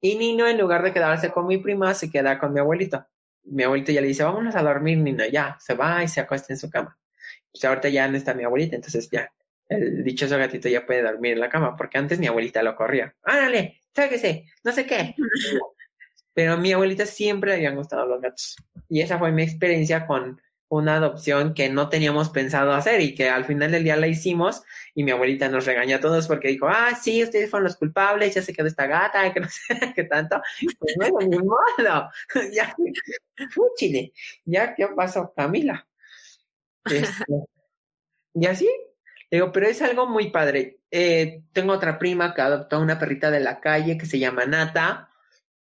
[0.00, 3.06] y Nino, en lugar de quedarse con mi prima, se queda con mi abuelito.
[3.44, 5.24] Mi abuelito ya le dice, vámonos a dormir, Nino.
[5.26, 6.98] Ya, se va y se acuesta en su cama.
[7.52, 9.32] Pues ahorita ya no está mi abuelita, entonces ya,
[9.68, 13.14] el dichoso gatito ya puede dormir en la cama, porque antes mi abuelita lo corría.
[13.22, 13.80] ¡Ándale!
[13.94, 14.46] ¡Sáquese!
[14.64, 15.14] No sé qué.
[16.34, 18.56] Pero a mi abuelita siempre le habían gustado los gatos.
[18.88, 20.40] Y esa fue mi experiencia con
[20.72, 24.62] una adopción que no teníamos pensado hacer y que al final del día la hicimos
[24.94, 28.34] y mi abuelita nos regañó a todos porque dijo, ah, sí, ustedes fueron los culpables,
[28.34, 30.40] ya se quedó esta gata, que no sé qué tanto.
[30.78, 32.10] Pues bueno, ni modo.
[32.54, 32.74] ya,
[33.76, 34.14] chile.
[34.46, 35.86] Ya, ¿qué pasó, Camila?
[36.86, 37.26] Este,
[38.32, 38.70] y así,
[39.36, 40.80] digo, pero es algo muy padre.
[40.90, 45.10] Eh, tengo otra prima que adoptó una perrita de la calle que se llama Nata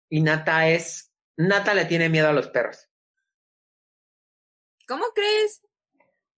[0.09, 2.88] y Nata es, Nata le tiene miedo a los perros.
[4.87, 5.62] ¿Cómo crees?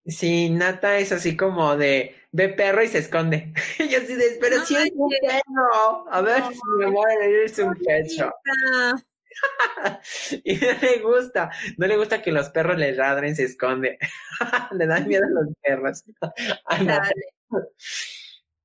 [0.07, 3.53] Sí, Nata es así como de ve perro y se esconde.
[3.79, 7.75] y así de, pero si es un perro, a ver si me muere, es un
[7.75, 8.33] pecho.
[10.45, 13.99] y no le gusta, no le gusta que los perros le ladren, se esconde.
[14.73, 16.05] le dan miedo a los perros.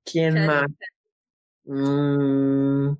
[0.06, 0.68] ¿Quién más?
[1.66, 2.94] Mm,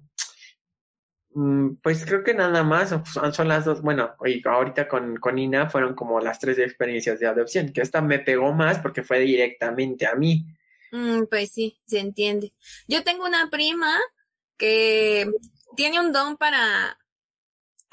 [1.36, 2.94] Mm, pues creo que nada más
[3.34, 4.12] son las dos, bueno,
[4.46, 8.54] ahorita con, con Ina fueron como las tres experiencias de adopción, que esta me pegó
[8.54, 10.46] más porque fue directamente a mí.
[10.92, 12.54] Mm, pues sí, se entiende.
[12.88, 13.98] Yo tengo una prima
[14.58, 15.28] que
[15.76, 17.00] tiene un don para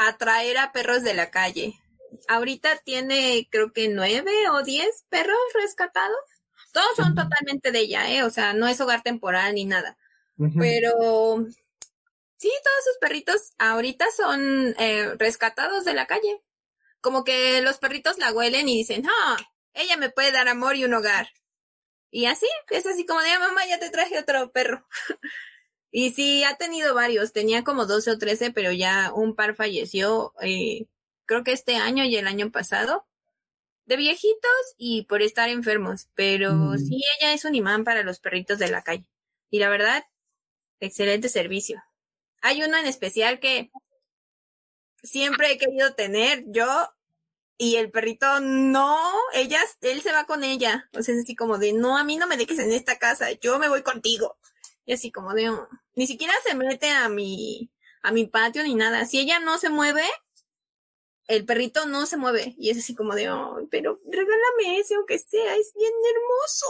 [0.08, 1.80] atraer a perros de la calle.
[2.28, 6.18] Ahorita tiene creo que nueve o diez perros rescatados.
[6.72, 8.22] Todos son totalmente de ella, ¿eh?
[8.22, 9.96] O sea, no es hogar temporal ni nada.
[10.58, 11.44] Pero
[12.40, 16.40] Sí, todos sus perritos ahorita son eh, rescatados de la calle.
[17.02, 19.36] Como que los perritos la huelen y dicen, ah,
[19.74, 21.28] ella me puede dar amor y un hogar.
[22.10, 24.86] Y así, es así como de, mamá, ya te traje otro perro.
[25.90, 30.32] y sí, ha tenido varios, tenía como 12 o 13, pero ya un par falleció,
[30.40, 30.86] eh,
[31.26, 33.06] creo que este año y el año pasado,
[33.86, 36.08] de viejitos y por estar enfermos.
[36.14, 36.78] Pero mm.
[36.78, 39.06] sí, ella es un imán para los perritos de la calle.
[39.50, 40.04] Y la verdad,
[40.78, 41.82] excelente servicio.
[42.40, 43.72] Hay uno en especial que
[45.02, 46.68] siempre he querido tener yo
[47.58, 48.96] y el perrito no,
[49.34, 50.88] ella, él se va con ella.
[50.96, 53.32] O sea, es así como de, no, a mí no me dejes en esta casa,
[53.32, 54.38] yo me voy contigo.
[54.86, 57.70] Y así como de, oh, ni siquiera se mete a mi,
[58.02, 59.04] a mi patio ni nada.
[59.04, 60.04] Si ella no se mueve,
[61.28, 62.54] el perrito no se mueve.
[62.58, 66.66] Y es así como de, oh, pero regálame ese aunque sea, es bien hermoso.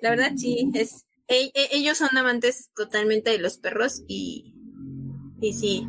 [0.00, 4.54] La verdad sí, es, e, e, ellos son amantes totalmente de los perros y
[5.40, 5.88] y sí,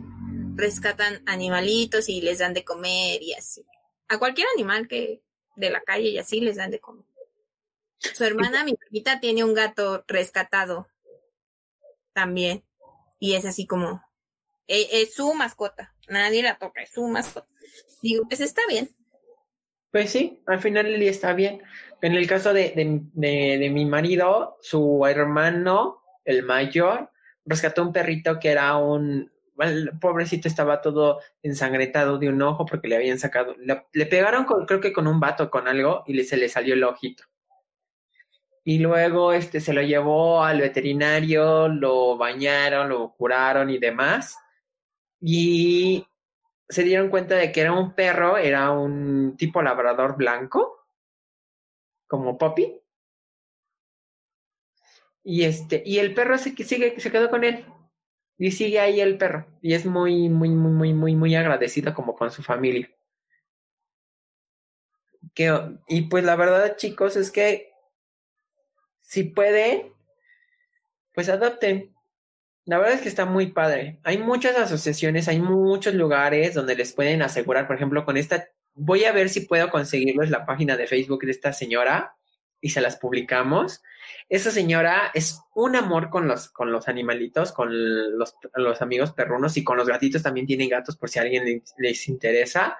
[0.56, 3.66] rescatan animalitos y les dan de comer y así.
[4.08, 5.24] A cualquier animal que
[5.56, 7.06] de la calle y así les dan de comer.
[7.98, 10.88] Su hermana, mi primita, tiene un gato rescatado
[12.14, 12.64] también.
[13.20, 14.04] Y es así como,
[14.68, 15.94] e, es, su mascota.
[16.08, 17.48] Nadie la toca, es su mascota.
[18.02, 18.90] Digo, pues está bien.
[19.92, 21.64] Pues sí, al final Lili está bien.
[22.02, 27.12] En el caso de, de, de mi marido, su hermano, el mayor,
[27.46, 32.88] rescató un perrito que era un, el pobrecito estaba todo ensangretado de un ojo porque
[32.88, 36.38] le habían sacado, le, pegaron con, creo que con un vato, con algo, y se
[36.38, 37.24] le salió el ojito.
[38.64, 44.38] Y luego este se lo llevó al veterinario, lo bañaron, lo curaron y demás.
[45.22, 46.06] Y
[46.68, 50.88] se dieron cuenta de que era un perro, era un tipo labrador blanco,
[52.08, 52.80] como Poppy.
[55.24, 57.66] Y este, y el perro se, sigue, se quedó con él.
[58.38, 59.46] Y sigue ahí el perro.
[59.62, 62.90] Y es muy, muy, muy, muy, muy, muy agradecido como con su familia.
[65.34, 67.74] Que, y pues la verdad, chicos, es que
[69.10, 69.92] si pueden,
[71.16, 71.96] pues adopten.
[72.66, 73.98] La verdad es que está muy padre.
[74.04, 79.06] Hay muchas asociaciones, hay muchos lugares donde les pueden asegurar, por ejemplo, con esta, voy
[79.06, 82.18] a ver si puedo conseguirles la página de Facebook de esta señora
[82.62, 83.82] y se las publicamos.
[84.30, 87.72] Esa señora es un amor con los, con los animalitos, con
[88.16, 91.64] los, los amigos perrunos y con los gatitos también tienen gatos por si a alguien
[91.80, 92.78] les, interesa.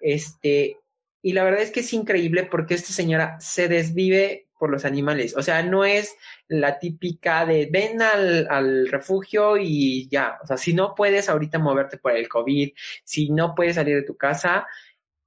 [0.00, 0.78] Este,
[1.22, 5.36] y la verdad es que es increíble porque esta señora se desvive por los animales.
[5.36, 10.38] O sea, no es la típica de ven al, al, refugio y ya.
[10.40, 12.70] O sea, si no puedes ahorita moverte por el COVID,
[13.02, 14.68] si no puedes salir de tu casa,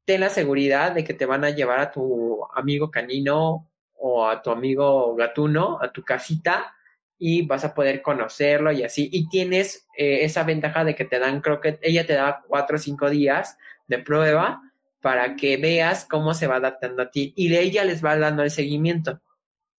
[0.06, 4.42] ten la seguridad de que te van a llevar a tu amigo canino o a
[4.42, 6.74] tu amigo gatuno, a tu casita,
[7.20, 9.10] y vas a poder conocerlo y así.
[9.12, 12.78] Y tienes eh, esa ventaja de que te dan, creo que ella te da cuatro
[12.78, 14.62] o cinco días de prueba
[15.02, 18.44] para que veas cómo se va adaptando a ti y de ella les va dando
[18.44, 19.20] el seguimiento.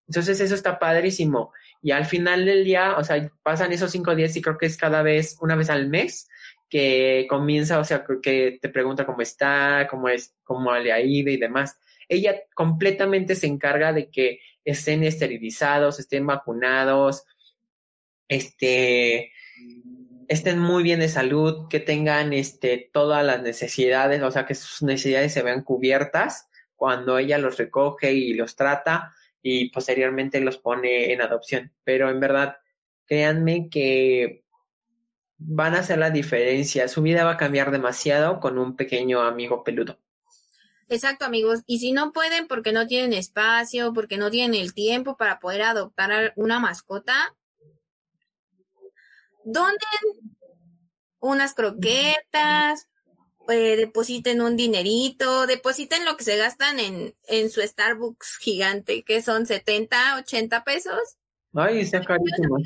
[0.09, 1.53] Entonces eso está padrísimo.
[1.83, 4.77] Y al final del día, o sea, pasan esos cinco días y creo que es
[4.77, 6.29] cada vez, una vez al mes,
[6.69, 11.31] que comienza, o sea, que te pregunta cómo está, cómo es, cómo le ha ido
[11.31, 11.79] y demás.
[12.09, 17.25] Ella completamente se encarga de que estén esterilizados, estén vacunados,
[18.29, 19.33] este,
[20.29, 24.83] estén muy bien de salud, que tengan este, todas las necesidades, o sea, que sus
[24.83, 29.15] necesidades se vean cubiertas cuando ella los recoge y los trata
[29.49, 31.73] y posteriormente los pone en adopción.
[31.85, 32.57] Pero en verdad,
[33.07, 34.43] créanme que
[35.39, 36.89] van a hacer la diferencia.
[36.89, 40.01] Su vida va a cambiar demasiado con un pequeño amigo peludo.
[40.89, 41.61] Exacto, amigos.
[41.65, 45.63] Y si no pueden porque no tienen espacio, porque no tienen el tiempo para poder
[45.63, 47.37] adoptar una mascota,
[49.45, 49.79] donen
[51.21, 52.89] unas croquetas,
[53.49, 59.23] eh, depositen un dinerito, depositen lo que se gastan en, en su Starbucks gigante, que
[59.23, 60.99] son 70, 80 pesos.
[61.55, 62.59] Ay, está carísimo.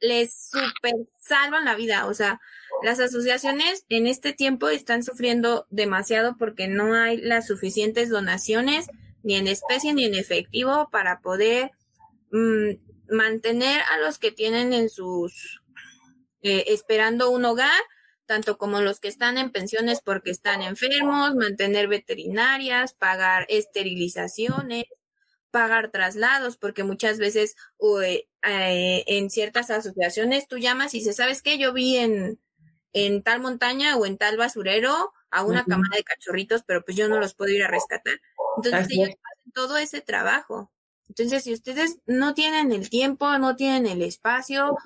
[0.00, 2.40] Les super salvan la vida, o sea,
[2.82, 8.86] las asociaciones en este tiempo están sufriendo demasiado porque no hay las suficientes donaciones,
[9.22, 11.70] ni en especie ni en efectivo, para poder
[12.30, 12.72] mm,
[13.10, 15.62] mantener a los que tienen en sus
[16.42, 17.80] eh, esperando un hogar,
[18.26, 24.84] tanto como los que están en pensiones porque están enfermos, mantener veterinarias, pagar esterilizaciones,
[25.50, 27.56] pagar traslados, porque muchas veces
[28.02, 31.56] eh, en ciertas asociaciones tú llamas y dices, ¿sabes qué?
[31.58, 32.40] Yo vi en,
[32.92, 37.08] en tal montaña o en tal basurero a una cámara de cachorritos, pero pues yo
[37.08, 38.20] no los puedo ir a rescatar.
[38.56, 40.72] Entonces ellos hacen todo ese trabajo.
[41.08, 44.76] Entonces, si ustedes no tienen el tiempo, no tienen el espacio,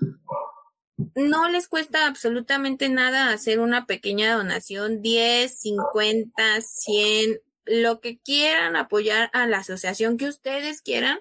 [1.14, 8.76] no les cuesta absolutamente nada hacer una pequeña donación, 10, 50, 100, lo que quieran
[8.76, 11.20] apoyar a la asociación que ustedes quieran,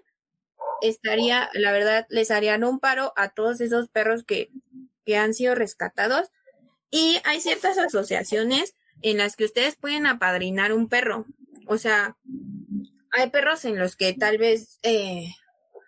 [0.81, 4.51] estaría, la verdad, les harían un paro a todos esos perros que,
[5.05, 6.31] que han sido rescatados.
[6.91, 11.25] Y hay ciertas asociaciones en las que ustedes pueden apadrinar un perro.
[11.67, 12.17] O sea,
[13.11, 15.35] hay perros en los que tal vez eh,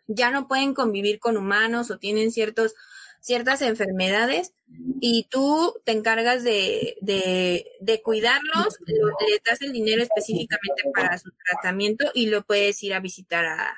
[0.08, 2.76] ya no pueden convivir con humanos o tienen ciertos
[3.22, 4.52] ciertas enfermedades
[5.00, 12.12] y tú te encargas de, de, cuidarlos, le das el dinero específicamente para su tratamiento
[12.14, 13.78] y lo puedes ir a visitar a,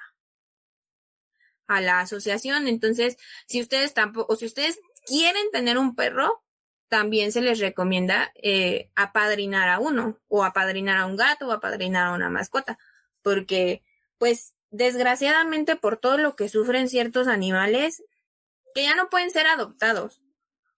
[1.68, 2.68] a la asociación.
[2.68, 6.42] Entonces, si ustedes tampoco, o si ustedes quieren tener un perro,
[6.88, 12.08] también se les recomienda eh, apadrinar a uno, o apadrinar a un gato, o apadrinar
[12.08, 12.78] a una mascota,
[13.22, 13.84] porque,
[14.18, 18.04] pues, desgraciadamente por todo lo que sufren ciertos animales,
[18.74, 20.24] que ya no pueden ser adoptados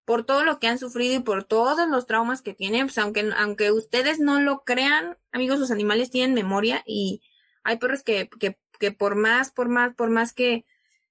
[0.06, 3.28] por todo lo que han sufrido y por todos los traumas que tienen, pues aunque,
[3.36, 7.22] aunque ustedes no lo crean, amigos, los animales tienen memoria y
[7.64, 10.64] hay perros que, que, que por más, por más, por más que,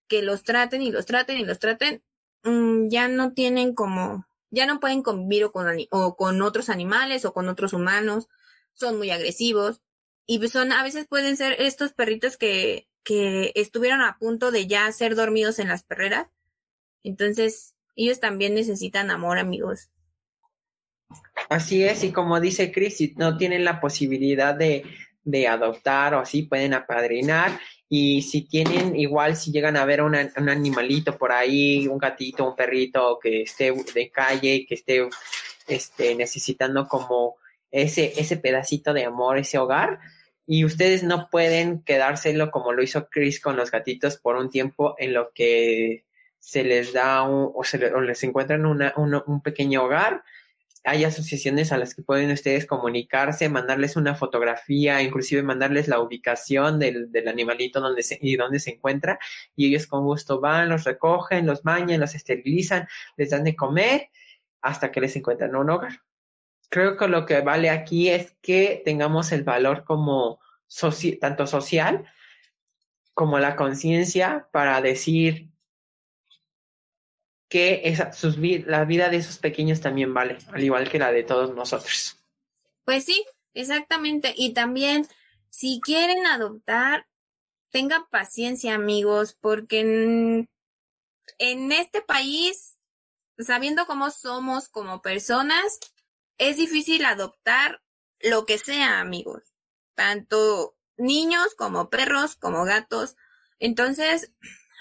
[0.08, 2.04] que los traten y los traten y los traten,
[2.44, 7.26] mm, ya no tienen como, ya no pueden convivir o con, o con otros animales
[7.26, 8.30] o con otros humanos,
[8.72, 9.82] son muy agresivos
[10.26, 14.68] y pues son, a veces pueden ser estos perritos que, que estuvieron a punto de
[14.68, 16.30] ya ser dormidos en las perreras
[17.06, 19.90] entonces, ellos también necesitan amor, amigos.
[21.50, 24.84] Así es, y como dice Chris, si no tienen la posibilidad de,
[25.24, 27.60] de adoptar o así, pueden apadrinar.
[27.88, 32.56] Y si tienen, igual si llegan a ver un animalito por ahí, un gatito, un
[32.56, 35.08] perrito que esté de calle, que esté
[35.68, 37.36] este, necesitando como
[37.72, 40.00] ese, ese pedacito de amor, ese hogar,
[40.48, 44.96] y ustedes no pueden quedárselo como lo hizo Chris con los gatitos por un tiempo
[44.98, 46.05] en lo que
[46.46, 50.24] se les da o, se les encuentran una, un pequeño hogar.
[50.84, 56.78] Hay asociaciones a las que pueden ustedes comunicarse, mandarles una fotografía, inclusive mandarles la ubicación
[56.78, 59.18] del, del animalito donde y dónde se encuentra.
[59.56, 64.10] Y ellos con gusto van, los recogen, los bañan, los esterilizan, les dan de comer
[64.62, 66.04] hasta que les encuentran un hogar.
[66.70, 70.40] Creo que lo que vale aquí es que tengamos el valor como
[71.20, 72.06] tanto social
[73.16, 75.55] como la conciencia para decir
[77.48, 81.24] que esa, sus, la vida de esos pequeños también vale, al igual que la de
[81.24, 82.18] todos nosotros.
[82.84, 84.34] Pues sí, exactamente.
[84.36, 85.08] Y también,
[85.50, 87.08] si quieren adoptar,
[87.70, 90.50] tengan paciencia, amigos, porque en,
[91.40, 92.78] en este país,
[93.38, 95.80] sabiendo cómo somos como personas,
[96.38, 97.82] es difícil adoptar
[98.20, 99.44] lo que sea, amigos.
[99.94, 103.16] Tanto niños como perros, como gatos.
[103.60, 104.34] Entonces,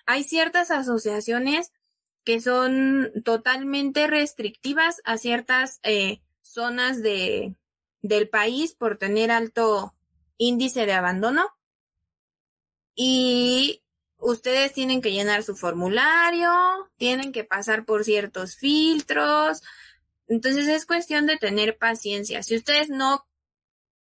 [0.07, 1.73] hay ciertas asociaciones
[2.25, 7.55] que son totalmente restrictivas a ciertas eh, zonas de,
[8.03, 9.95] del país por tener alto
[10.37, 11.47] índice de abandono.
[12.95, 13.83] Y
[14.19, 16.51] ustedes tienen que llenar su formulario,
[16.97, 19.63] tienen que pasar por ciertos filtros.
[20.27, 22.43] Entonces es cuestión de tener paciencia.
[22.43, 23.27] Si ustedes no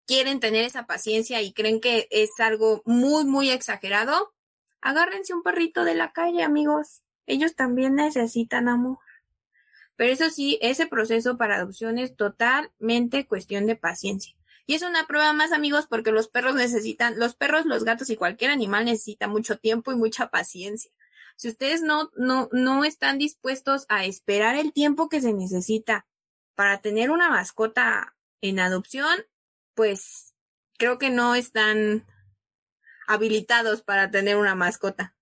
[0.06, 4.32] quieren tener esa paciencia y creen que es algo muy, muy exagerado,
[4.80, 7.03] agárrense un perrito de la calle, amigos.
[7.26, 8.98] Ellos también necesitan amor.
[9.96, 14.34] Pero eso sí, ese proceso para adopción es totalmente cuestión de paciencia.
[14.66, 18.16] Y es una prueba más, amigos, porque los perros necesitan, los perros, los gatos y
[18.16, 20.90] cualquier animal necesita mucho tiempo y mucha paciencia.
[21.36, 26.06] Si ustedes no, no, no están dispuestos a esperar el tiempo que se necesita
[26.54, 29.24] para tener una mascota en adopción,
[29.74, 30.34] pues
[30.78, 32.06] creo que no están
[33.06, 35.14] habilitados para tener una mascota.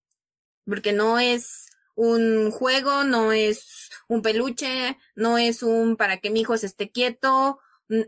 [0.65, 6.41] Porque no es un juego, no es un peluche, no es un para que mi
[6.41, 7.59] hijo se esté quieto.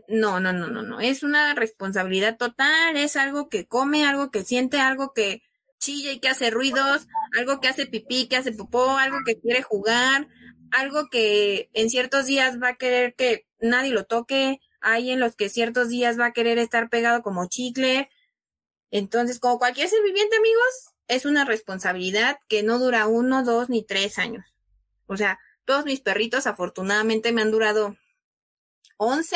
[0.07, 0.99] No, no, no, no, no.
[0.99, 5.43] Es una responsabilidad total, es algo que come, algo que siente, algo que
[5.79, 7.07] chilla y que hace ruidos,
[7.37, 10.27] algo que hace pipí, que hace popó, algo que quiere jugar,
[10.71, 15.35] algo que en ciertos días va a querer que nadie lo toque, hay en los
[15.35, 18.09] que ciertos días va a querer estar pegado como chicle.
[18.91, 23.83] Entonces, como cualquier ser viviente, amigos, es una responsabilidad que no dura uno, dos ni
[23.83, 24.45] tres años.
[25.07, 27.97] O sea, todos mis perritos afortunadamente me han durado
[28.97, 29.35] 11,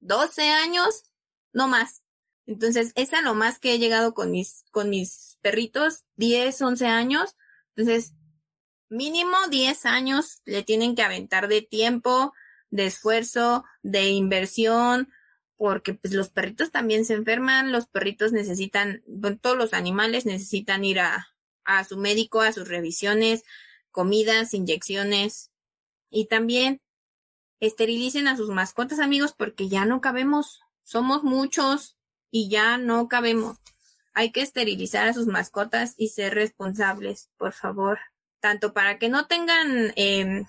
[0.00, 1.04] 12 años,
[1.52, 2.02] no más.
[2.46, 6.86] Entonces, es a lo más que he llegado con mis, con mis perritos, 10, 11
[6.86, 7.36] años.
[7.74, 8.14] Entonces,
[8.88, 12.32] mínimo 10 años le tienen que aventar de tiempo,
[12.70, 15.12] de esfuerzo, de inversión,
[15.60, 19.02] porque pues los perritos también se enferman, los perritos necesitan,
[19.42, 21.34] todos los animales necesitan ir a,
[21.64, 23.44] a su médico, a sus revisiones,
[23.90, 25.50] comidas, inyecciones
[26.08, 26.80] y también
[27.60, 31.98] esterilicen a sus mascotas amigos porque ya no cabemos, somos muchos
[32.30, 33.58] y ya no cabemos.
[34.14, 37.98] Hay que esterilizar a sus mascotas y ser responsables, por favor,
[38.40, 40.44] tanto para que no tengan eh,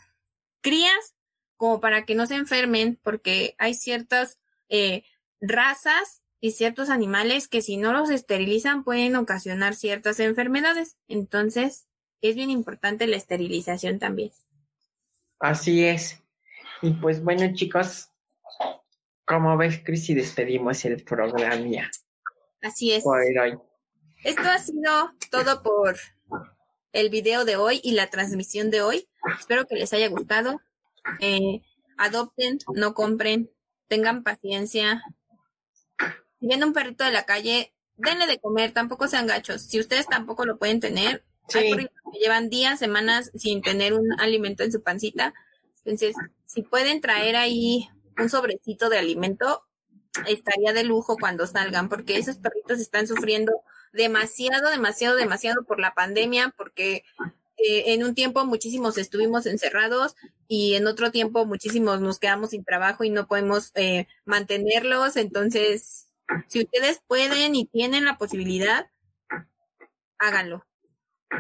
[0.62, 1.16] crías
[1.58, 4.38] como para que no se enfermen, porque hay ciertas
[4.72, 5.04] eh,
[5.40, 10.98] razas y ciertos animales que si no los esterilizan pueden ocasionar ciertas enfermedades.
[11.08, 11.88] Entonces,
[12.22, 14.32] es bien importante la esterilización también.
[15.40, 16.20] Así es.
[16.82, 18.10] Y pues bueno, chicos,
[19.26, 21.92] como ves, Cris, y despedimos el programa.
[22.62, 23.04] Así es.
[24.24, 25.98] Esto ha sido todo por
[26.94, 29.08] el video de hoy y la transmisión de hoy.
[29.40, 30.62] Espero que les haya gustado.
[31.20, 31.62] Eh,
[31.98, 33.52] adopten, no compren,
[33.92, 35.04] tengan paciencia.
[36.40, 39.64] Si viene un perrito de la calle, denle de comer, tampoco sean gachos.
[39.64, 44.18] Si ustedes tampoco lo pueden tener, hay perritos que llevan días, semanas sin tener un
[44.22, 45.34] alimento en su pancita.
[45.84, 46.16] Entonces,
[46.46, 49.68] si pueden traer ahí un sobrecito de alimento,
[50.26, 53.52] estaría de lujo cuando salgan, porque esos perritos están sufriendo
[53.92, 57.04] demasiado, demasiado, demasiado por la pandemia, porque
[57.64, 60.16] eh, en un tiempo muchísimos estuvimos encerrados
[60.48, 65.16] y en otro tiempo muchísimos nos quedamos sin trabajo y no podemos eh, mantenerlos.
[65.18, 66.08] Entonces,
[66.48, 68.90] si ustedes pueden y tienen la posibilidad,
[70.18, 70.66] háganlo,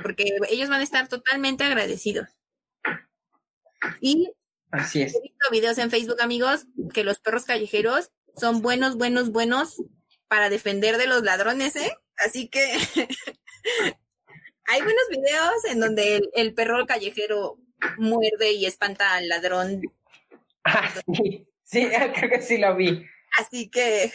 [0.03, 2.28] porque ellos van a estar totalmente agradecidos.
[3.99, 4.32] Y
[4.72, 5.15] Así es.
[5.15, 9.82] he visto videos en Facebook, amigos, que los perros callejeros son buenos, buenos, buenos
[10.28, 11.91] para defender de los ladrones, ¿eh?
[12.17, 12.74] Así que
[14.66, 17.57] hay buenos videos en donde el, perro callejero
[17.97, 19.82] muerde y espanta al ladrón.
[20.64, 23.05] Ah, sí, sí, creo que sí lo vi.
[23.39, 24.12] Así que,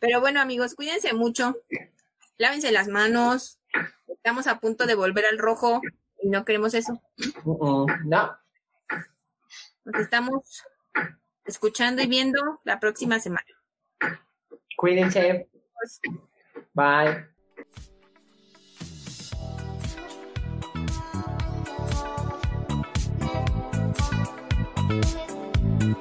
[0.00, 1.56] pero bueno amigos, cuídense mucho,
[2.36, 3.60] lávense las manos,
[4.08, 5.80] estamos a punto de volver al rojo
[6.22, 7.00] y no queremos eso.
[7.44, 7.86] No.
[9.84, 10.64] Nos estamos
[11.44, 13.46] escuchando y viendo la próxima semana.
[14.76, 15.48] Cuídense.
[16.74, 17.29] Bye.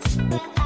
[0.01, 0.58] Thank